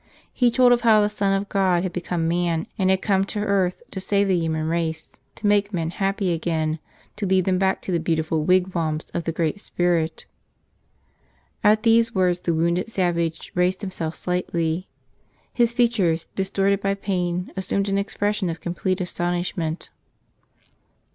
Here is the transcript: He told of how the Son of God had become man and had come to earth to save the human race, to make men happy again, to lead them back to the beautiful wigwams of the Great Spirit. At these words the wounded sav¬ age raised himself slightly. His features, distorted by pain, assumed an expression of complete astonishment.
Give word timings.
He 0.33 0.49
told 0.49 0.71
of 0.71 0.81
how 0.81 0.99
the 0.99 1.11
Son 1.11 1.31
of 1.31 1.47
God 1.47 1.83
had 1.83 1.93
become 1.93 2.27
man 2.27 2.65
and 2.75 2.89
had 2.89 3.03
come 3.03 3.23
to 3.25 3.39
earth 3.41 3.83
to 3.91 3.99
save 3.99 4.27
the 4.29 4.35
human 4.39 4.67
race, 4.67 5.11
to 5.35 5.45
make 5.45 5.75
men 5.75 5.91
happy 5.91 6.33
again, 6.33 6.79
to 7.17 7.27
lead 7.27 7.45
them 7.45 7.59
back 7.59 7.83
to 7.83 7.91
the 7.91 7.99
beautiful 7.99 8.43
wigwams 8.43 9.11
of 9.13 9.25
the 9.25 9.31
Great 9.31 9.61
Spirit. 9.61 10.25
At 11.63 11.83
these 11.83 12.15
words 12.15 12.39
the 12.39 12.53
wounded 12.55 12.87
sav¬ 12.87 13.15
age 13.17 13.51
raised 13.53 13.81
himself 13.81 14.15
slightly. 14.15 14.87
His 15.53 15.71
features, 15.71 16.25
distorted 16.33 16.81
by 16.81 16.95
pain, 16.95 17.51
assumed 17.55 17.87
an 17.87 17.99
expression 17.99 18.49
of 18.49 18.59
complete 18.59 19.01
astonishment. 19.01 19.91